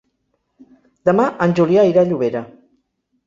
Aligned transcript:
Demà 1.09 1.27
en 1.45 1.53
Julià 1.59 1.83
irà 1.91 2.05
a 2.05 2.09
Llobera. 2.13 2.41